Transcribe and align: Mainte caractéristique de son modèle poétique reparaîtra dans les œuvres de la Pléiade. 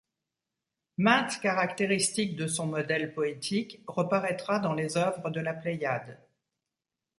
Mainte 0.97 1.39
caractéristique 1.41 2.35
de 2.35 2.47
son 2.47 2.65
modèle 2.65 3.13
poétique 3.13 3.83
reparaîtra 3.85 4.57
dans 4.57 4.73
les 4.73 4.97
œuvres 4.97 5.29
de 5.29 5.39
la 5.39 5.53
Pléiade. 5.53 6.17